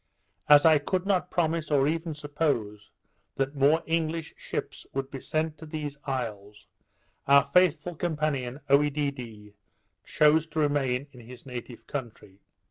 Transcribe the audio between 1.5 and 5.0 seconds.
or even suppose, that more English ships